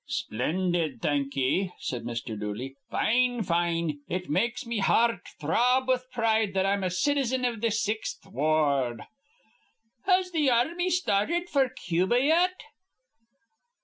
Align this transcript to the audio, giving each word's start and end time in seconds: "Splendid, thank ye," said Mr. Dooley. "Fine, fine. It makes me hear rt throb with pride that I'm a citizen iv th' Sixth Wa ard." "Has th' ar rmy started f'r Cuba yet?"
"Splendid, 0.07 0.99
thank 1.03 1.35
ye," 1.35 1.73
said 1.77 2.05
Mr. 2.05 2.35
Dooley. 2.35 2.73
"Fine, 2.89 3.43
fine. 3.43 3.99
It 4.09 4.31
makes 4.31 4.65
me 4.65 4.77
hear 4.79 5.09
rt 5.13 5.27
throb 5.39 5.87
with 5.87 6.09
pride 6.11 6.55
that 6.55 6.65
I'm 6.65 6.83
a 6.83 6.89
citizen 6.89 7.45
iv 7.45 7.61
th' 7.61 7.71
Sixth 7.71 8.25
Wa 8.25 8.63
ard." 8.79 9.01
"Has 10.07 10.31
th' 10.31 10.49
ar 10.49 10.65
rmy 10.65 10.89
started 10.89 11.47
f'r 11.49 11.69
Cuba 11.75 12.19
yet?" 12.19 12.63